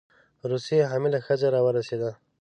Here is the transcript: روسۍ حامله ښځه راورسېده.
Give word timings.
روسۍ 0.49 0.79
حامله 0.89 1.19
ښځه 1.25 1.47
راورسېده. 1.53 2.11